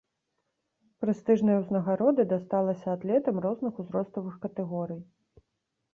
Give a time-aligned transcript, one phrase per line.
[1.05, 5.01] Прэстыжная ўзнагарода дасталася атлетам розных узроставых катэгорый.